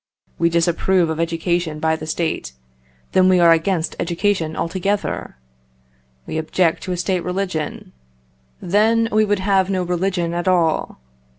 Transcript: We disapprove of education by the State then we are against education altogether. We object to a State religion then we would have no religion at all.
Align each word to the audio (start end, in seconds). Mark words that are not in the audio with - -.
We 0.39 0.49
disapprove 0.49 1.11
of 1.11 1.19
education 1.19 1.77
by 1.79 1.95
the 1.95 2.07
State 2.07 2.53
then 3.11 3.29
we 3.29 3.39
are 3.39 3.51
against 3.51 3.95
education 3.99 4.55
altogether. 4.55 5.37
We 6.25 6.39
object 6.39 6.81
to 6.85 6.91
a 6.91 6.97
State 6.97 7.23
religion 7.23 7.93
then 8.59 9.09
we 9.11 9.25
would 9.25 9.37
have 9.37 9.69
no 9.69 9.83
religion 9.83 10.33
at 10.33 10.47
all. 10.47 10.97